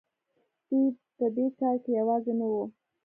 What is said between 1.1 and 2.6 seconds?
په دې کار کې یوازې نه